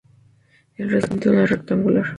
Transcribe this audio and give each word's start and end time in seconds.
El 0.77 0.89
recinto 0.89 1.31
era 1.31 1.45
rectangular. 1.45 2.05